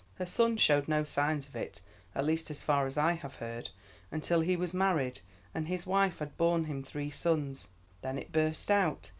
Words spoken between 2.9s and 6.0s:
I have heard, until he was married and his